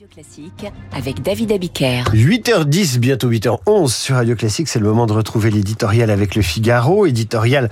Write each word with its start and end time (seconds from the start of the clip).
Radio 0.00 0.14
Classique 0.14 0.72
avec 0.96 1.20
David 1.20 1.52
Abiker. 1.52 2.04
8h10, 2.14 2.98
bientôt 2.98 3.30
8h11 3.30 3.88
sur 3.88 4.14
Radio 4.14 4.34
Classique. 4.34 4.68
C'est 4.68 4.78
le 4.78 4.86
moment 4.86 5.04
de 5.04 5.12
retrouver 5.12 5.50
l'éditorial 5.50 6.10
avec 6.10 6.36
le 6.36 6.40
Figaro. 6.40 7.04
Éditorial 7.04 7.68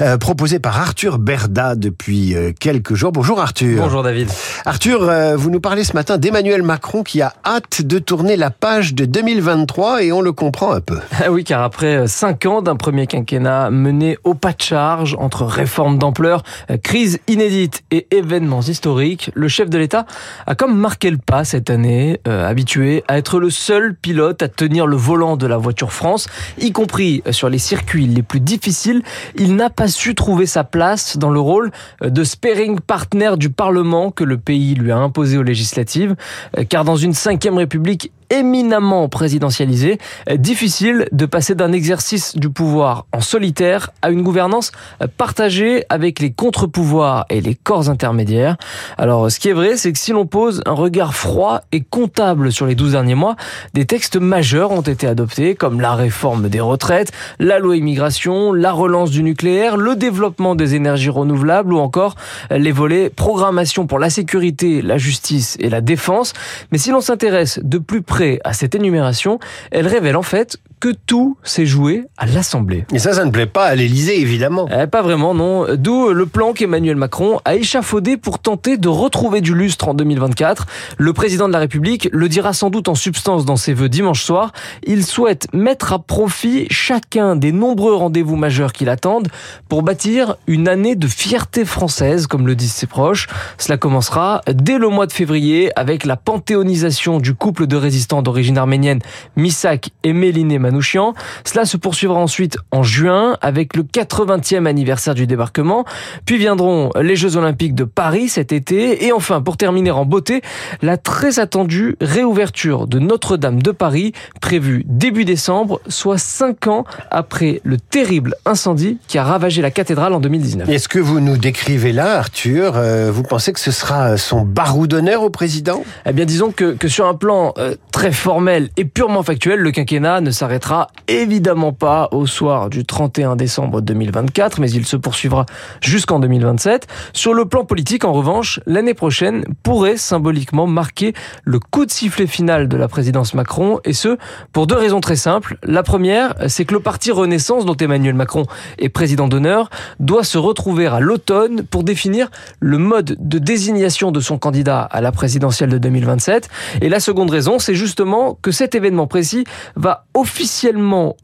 euh, 0.00 0.16
proposé 0.16 0.60
par 0.60 0.78
Arthur 0.78 1.18
Berda 1.18 1.74
depuis 1.74 2.36
euh, 2.36 2.52
quelques 2.52 2.94
jours. 2.94 3.10
Bonjour 3.10 3.40
Arthur. 3.40 3.82
Bonjour 3.82 4.04
David. 4.04 4.28
Arthur, 4.64 5.02
euh, 5.08 5.34
vous 5.34 5.50
nous 5.50 5.58
parlez 5.58 5.82
ce 5.82 5.94
matin 5.94 6.18
d'Emmanuel 6.18 6.62
Macron 6.62 7.02
qui 7.02 7.20
a 7.20 7.34
hâte 7.44 7.82
de 7.82 7.98
tourner 7.98 8.36
la 8.36 8.50
page 8.50 8.94
de 8.94 9.04
2023 9.04 10.04
et 10.04 10.12
on 10.12 10.20
le 10.20 10.30
comprend 10.30 10.72
un 10.72 10.80
peu. 10.80 11.00
Ah 11.20 11.32
oui, 11.32 11.42
car 11.42 11.62
après 11.62 12.06
5 12.06 12.46
ans 12.46 12.62
d'un 12.62 12.76
premier 12.76 13.08
quinquennat 13.08 13.70
mené 13.70 14.18
au 14.22 14.34
pas 14.34 14.52
de 14.52 14.62
charge 14.62 15.16
entre 15.18 15.44
réformes 15.46 15.98
d'ampleur, 15.98 16.44
crise 16.84 17.18
inédite 17.26 17.82
et 17.90 18.06
événements 18.12 18.60
historiques, 18.62 19.32
le 19.34 19.48
chef 19.48 19.68
de 19.68 19.78
l'État 19.78 20.06
a 20.46 20.54
comme 20.54 20.78
marqué 20.78 21.10
le 21.10 21.18
pas 21.18 21.42
cette 21.42 21.71
euh, 21.78 22.48
habitué 22.48 23.04
à 23.08 23.18
être 23.18 23.40
le 23.40 23.50
seul 23.50 23.94
pilote 23.94 24.42
à 24.42 24.48
tenir 24.48 24.86
le 24.86 24.96
volant 24.96 25.36
de 25.36 25.46
la 25.46 25.56
voiture 25.56 25.92
France, 25.92 26.26
y 26.58 26.72
compris 26.72 27.22
sur 27.30 27.48
les 27.48 27.58
circuits 27.58 28.06
les 28.06 28.22
plus 28.22 28.40
difficiles. 28.40 29.02
Il 29.36 29.56
n'a 29.56 29.70
pas 29.70 29.88
su 29.88 30.14
trouver 30.14 30.46
sa 30.46 30.64
place 30.64 31.16
dans 31.16 31.30
le 31.30 31.40
rôle 31.40 31.70
de 32.02 32.24
sparing 32.24 32.80
partner 32.80 33.32
du 33.36 33.50
Parlement 33.50 34.10
que 34.10 34.24
le 34.24 34.38
pays 34.38 34.74
lui 34.74 34.92
a 34.92 34.98
imposé 34.98 35.38
aux 35.38 35.42
législatives, 35.42 36.14
euh, 36.58 36.64
car 36.68 36.84
dans 36.84 36.96
une 36.96 37.14
cinquième 37.14 37.58
république 37.58 38.12
éminemment 38.32 39.08
présidentialisée, 39.08 39.98
difficile 40.36 41.06
de 41.12 41.26
passer 41.26 41.54
d'un 41.54 41.72
exercice 41.72 42.36
du 42.36 42.48
pouvoir 42.48 43.06
en 43.12 43.20
solitaire 43.20 43.90
à 44.00 44.10
une 44.10 44.22
gouvernance 44.22 44.72
partagée 45.16 45.84
avec 45.90 46.18
les 46.18 46.32
contre-pouvoirs 46.32 47.26
et 47.28 47.40
les 47.40 47.54
corps 47.54 47.90
intermédiaires. 47.90 48.56
Alors, 48.96 49.30
ce 49.30 49.38
qui 49.38 49.50
est 49.50 49.52
vrai, 49.52 49.76
c'est 49.76 49.92
que 49.92 49.98
si 49.98 50.12
l'on 50.12 50.26
pose 50.26 50.62
un 50.64 50.72
regard 50.72 51.14
froid 51.14 51.60
et 51.72 51.82
comptable 51.82 52.52
sur 52.52 52.66
les 52.66 52.74
12 52.74 52.92
derniers 52.92 53.14
mois, 53.14 53.36
des 53.74 53.84
textes 53.84 54.16
majeurs 54.16 54.72
ont 54.72 54.80
été 54.80 55.06
adoptés, 55.06 55.54
comme 55.54 55.80
la 55.80 55.94
réforme 55.94 56.48
des 56.48 56.60
retraites, 56.60 57.12
la 57.38 57.58
loi 57.58 57.76
immigration, 57.76 58.52
la 58.52 58.72
relance 58.72 59.10
du 59.10 59.22
nucléaire, 59.22 59.76
le 59.76 59.94
développement 59.94 60.54
des 60.54 60.74
énergies 60.74 61.10
renouvelables 61.10 61.72
ou 61.74 61.78
encore 61.78 62.14
les 62.50 62.72
volets 62.72 63.10
programmation 63.10 63.86
pour 63.86 63.98
la 63.98 64.10
sécurité, 64.10 64.80
la 64.80 64.96
justice 64.96 65.56
et 65.60 65.68
la 65.68 65.80
défense. 65.80 66.32
Mais 66.70 66.78
si 66.78 66.90
l'on 66.90 67.00
s'intéresse 67.00 67.60
de 67.62 67.78
plus 67.78 68.02
près 68.02 68.21
à 68.44 68.52
cette 68.52 68.74
énumération, 68.74 69.38
elle 69.70 69.86
révèle 69.86 70.16
en 70.16 70.22
fait 70.22 70.58
que 70.82 70.88
tout 71.06 71.36
s'est 71.44 71.64
joué 71.64 72.06
à 72.18 72.26
l'Assemblée. 72.26 72.86
Et 72.92 72.98
ça, 72.98 73.12
ça 73.12 73.24
ne 73.24 73.30
plaît 73.30 73.46
pas 73.46 73.66
à 73.66 73.76
l'Élysée, 73.76 74.20
évidemment. 74.20 74.68
Eh, 74.68 74.88
pas 74.88 75.00
vraiment, 75.00 75.32
non. 75.32 75.76
D'où 75.76 76.12
le 76.12 76.26
plan 76.26 76.54
qu'Emmanuel 76.54 76.96
Macron 76.96 77.38
a 77.44 77.54
échafaudé 77.54 78.16
pour 78.16 78.40
tenter 78.40 78.78
de 78.78 78.88
retrouver 78.88 79.40
du 79.42 79.54
lustre 79.54 79.86
en 79.86 79.94
2024. 79.94 80.66
Le 80.98 81.12
président 81.12 81.46
de 81.46 81.52
la 81.52 81.60
République 81.60 82.08
le 82.10 82.28
dira 82.28 82.52
sans 82.52 82.68
doute 82.68 82.88
en 82.88 82.96
substance 82.96 83.44
dans 83.44 83.54
ses 83.54 83.74
vœux 83.74 83.88
dimanche 83.88 84.24
soir. 84.24 84.50
Il 84.82 85.06
souhaite 85.06 85.46
mettre 85.52 85.92
à 85.92 86.00
profit 86.00 86.66
chacun 86.68 87.36
des 87.36 87.52
nombreux 87.52 87.94
rendez-vous 87.94 88.34
majeurs 88.34 88.72
qui 88.72 88.84
l'attendent 88.84 89.28
pour 89.68 89.84
bâtir 89.84 90.34
une 90.48 90.66
année 90.66 90.96
de 90.96 91.06
fierté 91.06 91.64
française, 91.64 92.26
comme 92.26 92.44
le 92.44 92.56
disent 92.56 92.74
ses 92.74 92.88
proches. 92.88 93.28
Cela 93.56 93.76
commencera 93.76 94.40
dès 94.52 94.78
le 94.78 94.88
mois 94.88 95.06
de 95.06 95.12
février 95.12 95.70
avec 95.78 96.04
la 96.04 96.16
panthéonisation 96.16 97.20
du 97.20 97.34
couple 97.34 97.68
de 97.68 97.76
résistants 97.76 98.22
d'origine 98.22 98.58
arménienne, 98.58 98.98
Misak 99.36 99.90
et 100.02 100.12
Méliné 100.12 100.58
Manouchian. 100.72 101.14
Cela 101.44 101.66
se 101.66 101.76
poursuivra 101.76 102.18
ensuite 102.18 102.56
en 102.70 102.82
juin 102.82 103.36
avec 103.42 103.76
le 103.76 103.82
80e 103.82 104.66
anniversaire 104.66 105.14
du 105.14 105.26
débarquement. 105.26 105.84
Puis 106.24 106.38
viendront 106.38 106.90
les 107.00 107.14
Jeux 107.14 107.36
Olympiques 107.36 107.74
de 107.74 107.84
Paris 107.84 108.28
cet 108.28 108.52
été. 108.52 109.04
Et 109.04 109.12
enfin, 109.12 109.42
pour 109.42 109.56
terminer 109.56 109.90
en 109.90 110.04
beauté, 110.04 110.40
la 110.80 110.96
très 110.96 111.38
attendue 111.38 111.96
réouverture 112.00 112.86
de 112.86 112.98
Notre-Dame 112.98 113.62
de 113.62 113.70
Paris, 113.70 114.12
prévue 114.40 114.84
début 114.86 115.24
décembre, 115.24 115.80
soit 115.88 116.18
cinq 116.18 116.66
ans 116.66 116.84
après 117.10 117.60
le 117.64 117.76
terrible 117.76 118.34
incendie 118.46 118.98
qui 119.06 119.18
a 119.18 119.24
ravagé 119.24 119.60
la 119.60 119.70
cathédrale 119.70 120.14
en 120.14 120.20
2019. 120.20 120.68
Est-ce 120.68 120.88
que 120.88 120.98
vous 120.98 121.20
nous 121.20 121.36
décrivez 121.36 121.92
là, 121.92 122.18
Arthur 122.18 122.74
euh, 122.76 123.10
Vous 123.12 123.22
pensez 123.22 123.52
que 123.52 123.60
ce 123.60 123.70
sera 123.70 124.16
son 124.16 124.42
barou 124.42 124.86
d'honneur 124.86 125.22
au 125.22 125.30
président? 125.30 125.84
Eh 126.06 126.12
bien, 126.12 126.24
disons 126.24 126.50
que, 126.50 126.72
que 126.72 126.88
sur 126.88 127.06
un 127.06 127.14
plan 127.14 127.52
euh, 127.58 127.74
très 127.90 128.12
formel 128.12 128.70
et 128.76 128.84
purement 128.84 129.22
factuel, 129.22 129.60
le 129.60 129.70
quinquennat 129.70 130.20
ne 130.20 130.30
s'arrêtera 130.30 130.61
évidemment 131.08 131.72
pas 131.72 132.08
au 132.12 132.26
soir 132.26 132.70
du 132.70 132.84
31 132.84 133.36
décembre 133.36 133.80
2024, 133.80 134.60
mais 134.60 134.70
il 134.70 134.86
se 134.86 134.96
poursuivra 134.96 135.46
jusqu'en 135.80 136.20
2027. 136.20 136.86
Sur 137.12 137.34
le 137.34 137.44
plan 137.44 137.64
politique, 137.64 138.04
en 138.04 138.12
revanche, 138.12 138.60
l'année 138.66 138.94
prochaine 138.94 139.44
pourrait 139.62 139.96
symboliquement 139.96 140.66
marquer 140.66 141.14
le 141.44 141.58
coup 141.58 141.86
de 141.86 141.90
sifflet 141.90 142.26
final 142.26 142.68
de 142.68 142.76
la 142.76 142.88
présidence 142.88 143.34
Macron, 143.34 143.80
et 143.84 143.92
ce, 143.92 144.16
pour 144.52 144.66
deux 144.66 144.76
raisons 144.76 145.00
très 145.00 145.16
simples. 145.16 145.56
La 145.62 145.82
première, 145.82 146.34
c'est 146.48 146.64
que 146.64 146.74
le 146.74 146.80
parti 146.80 147.10
Renaissance, 147.10 147.64
dont 147.64 147.76
Emmanuel 147.76 148.14
Macron 148.14 148.44
est 148.78 148.88
président 148.88 149.28
d'honneur, 149.28 149.70
doit 150.00 150.24
se 150.24 150.38
retrouver 150.38 150.86
à 150.86 151.00
l'automne 151.00 151.62
pour 151.64 151.84
définir 151.84 152.30
le 152.60 152.78
mode 152.78 153.16
de 153.18 153.38
désignation 153.38 154.12
de 154.12 154.20
son 154.20 154.38
candidat 154.38 154.82
à 154.82 155.00
la 155.00 155.12
présidentielle 155.12 155.70
de 155.70 155.78
2027. 155.78 156.48
Et 156.80 156.88
la 156.88 157.00
seconde 157.00 157.30
raison, 157.30 157.58
c'est 157.58 157.74
justement 157.74 158.38
que 158.42 158.50
cet 158.50 158.74
événement 158.74 159.06
précis 159.06 159.44
va 159.76 160.04
officiellement 160.14 160.41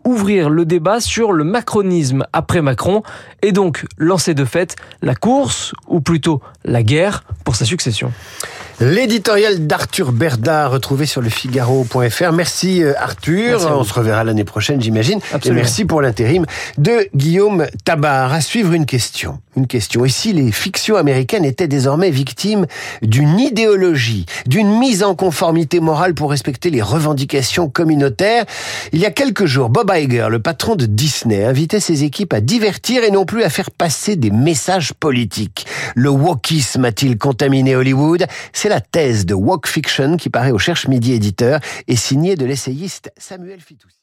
ouvrir 0.05 0.51
le 0.51 0.65
débat 0.65 1.01
sur 1.01 1.33
le 1.33 1.45
macronisme 1.45 2.25
après 2.33 2.63
Macron 2.63 3.03
et 3.43 3.53
donc 3.53 3.85
lancer 3.97 4.35
de 4.35 4.45
fait 4.45 4.77
la 5.03 5.15
course, 5.15 5.73
ou 5.87 6.01
plutôt 6.01 6.41
la 6.65 6.83
guerre, 6.83 7.25
pour 7.45 7.57
sa 7.57 7.65
succession. 7.65 8.13
L'éditorial 8.81 9.67
d'Arthur 9.67 10.13
Berda, 10.13 10.69
retrouvé 10.69 11.05
sur 11.05 11.21
le 11.21 11.29
Figaro.fr. 11.29 12.33
Merci 12.33 12.85
euh, 12.85 12.93
Arthur. 12.97 13.69
On 13.77 13.83
se 13.83 13.93
reverra 13.93 14.23
l'année 14.23 14.45
prochaine, 14.45 14.81
j'imagine. 14.81 15.19
Et 15.45 15.51
merci 15.51 15.85
pour 15.85 16.01
l'intérim 16.01 16.47
de 16.77 17.09
Guillaume 17.13 17.67
Tabar. 17.85 18.33
À 18.33 18.41
suivre 18.41 18.73
une 18.75 18.87
question. 18.87 19.41
Une 19.57 19.67
question. 19.67 20.05
Et 20.05 20.09
si 20.09 20.33
les 20.33 20.53
fictions 20.53 20.95
américaines 20.95 21.45
étaient 21.45 21.67
désormais 21.67 22.11
victimes 22.11 22.67
d'une 23.03 23.41
idéologie, 23.41 24.27
d'une 24.47 24.79
mise 24.79 25.03
en 25.03 25.17
conformité 25.17 25.81
morale 25.81 26.15
pour 26.15 26.31
respecter 26.31 26.71
les 26.71 26.81
revendications 26.83 27.69
communautaires? 27.69 28.45
Il 28.93 29.01
y 29.01 29.07
a 29.07 29.11
quelques 29.11 29.47
jours, 29.47 29.71
Bob 29.71 29.91
Iger, 29.93 30.29
le 30.31 30.39
patron 30.39 30.77
de 30.77 30.87
Disney, 30.87 31.45
invitait 31.45 31.81
ses 31.81 32.05
équipes 32.05 32.33
à 32.33 32.41
divertir 32.41 33.03
et 33.03 33.11
non 33.11 33.25
plus 33.25 33.43
à 33.43 33.51
faire 33.51 33.73
passer 33.73 34.15
des 34.15 34.31
messages 34.31 34.93
politiques. 34.93 35.67
Le 35.97 36.11
wokisme 36.11 36.85
a-t-il 36.85 37.19
contaminé 37.19 37.75
Hollywood? 37.75 38.25
C'est 38.53 38.68
la 38.69 38.81
thèse 38.81 39.27
de 39.27 39.35
Woke 39.35 39.67
Fiction 39.67 40.17
qui 40.17 40.31
paraît 40.31 40.51
au 40.51 40.59
Cherche 40.59 40.89
Midi 40.89 41.13
éditeur 41.13 41.61
et 41.87 41.97
signée 41.97 42.37
de 42.37 42.45
l'essayiste 42.45 43.13
Samuel 43.17 43.61
Fitoussi. 43.61 43.99